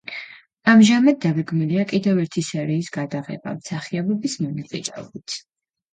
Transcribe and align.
ამჟამად 0.71 1.19
დაგეგმილია 1.25 1.83
კიდევ 1.93 2.21
ერთი 2.23 2.45
სერიის 2.49 2.91
გადაღება, 2.97 3.57
მსახიობების 3.61 4.39
მონაწილეობით. 4.47 5.37